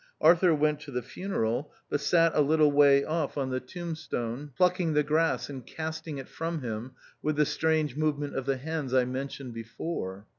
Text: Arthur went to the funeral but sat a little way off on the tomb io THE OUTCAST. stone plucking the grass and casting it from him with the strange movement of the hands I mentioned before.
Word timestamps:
Arthur 0.19 0.51
went 0.55 0.79
to 0.79 0.89
the 0.89 1.03
funeral 1.03 1.71
but 1.87 2.01
sat 2.01 2.31
a 2.33 2.41
little 2.41 2.71
way 2.71 3.05
off 3.05 3.37
on 3.37 3.51
the 3.51 3.59
tomb 3.59 3.81
io 3.81 3.85
THE 3.89 3.91
OUTCAST. 3.91 4.03
stone 4.03 4.51
plucking 4.57 4.93
the 4.93 5.03
grass 5.03 5.47
and 5.47 5.63
casting 5.63 6.17
it 6.17 6.27
from 6.27 6.63
him 6.63 6.93
with 7.21 7.35
the 7.35 7.45
strange 7.45 7.95
movement 7.95 8.33
of 8.35 8.47
the 8.47 8.57
hands 8.57 8.95
I 8.95 9.05
mentioned 9.05 9.53
before. 9.53 10.25